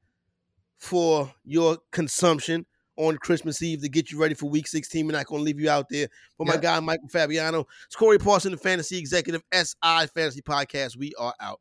[0.78, 2.64] for your consumption
[2.96, 5.06] on Christmas Eve to get you ready for week 16.
[5.06, 6.08] We're not going to leave you out there.
[6.36, 10.96] For my guy, Michael Fabiano, it's Corey Parson, the fantasy executive, SI Fantasy Podcast.
[10.96, 11.60] We are out.